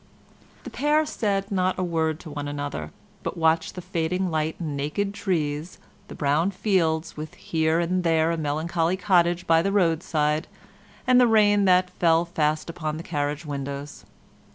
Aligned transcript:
The 0.63 0.71
pair 0.71 1.05
said 1.05 1.51
not 1.51 1.77
a 1.77 1.83
word 1.83 2.19
to 2.21 2.31
one 2.31 2.47
another, 2.47 2.89
but 3.21 3.37
watched 3.37 3.75
the 3.75 3.83
fading 3.83 4.31
light 4.31 4.55
and 4.59 4.75
naked 4.75 5.13
trees, 5.13 5.77
the 6.07 6.15
brown 6.15 6.49
fields 6.49 7.15
with 7.15 7.35
here 7.35 7.79
and 7.79 8.03
there 8.03 8.31
a 8.31 8.35
melancholy 8.37 8.97
cottage 8.97 9.45
by 9.45 9.61
the 9.61 9.71
road 9.71 10.01
side, 10.01 10.47
and 11.05 11.21
the 11.21 11.27
rain 11.27 11.65
that 11.65 11.91
fell 11.91 12.25
fast 12.25 12.67
upon 12.67 12.97
the 12.97 13.03
carriage 13.03 13.45
windows. 13.45 14.03